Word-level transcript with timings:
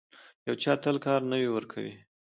یو 0.47 0.55
چل 0.63 0.77
تل 0.83 0.95
کار 1.05 1.21
نه 1.29 1.35
ورکوي. 1.55 1.93